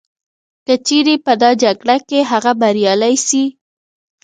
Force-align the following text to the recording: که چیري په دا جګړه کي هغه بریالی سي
که 0.65 0.73
چیري 0.87 1.15
په 1.25 1.33
دا 1.41 1.51
جګړه 1.63 1.95
کي 2.09 2.19
هغه 2.31 2.51
بریالی 2.61 3.15
سي 3.27 3.43